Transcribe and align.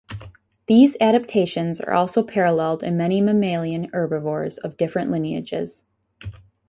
These 0.65 0.97
adaptations 0.99 1.79
are 1.79 1.93
also 1.93 2.23
paralleled 2.23 2.81
in 2.81 2.97
many 2.97 3.21
living 3.21 3.35
mammalian 3.39 3.87
herbivores 3.93 4.57
of 4.57 4.75
different 4.75 5.11
lineages. 5.11 5.83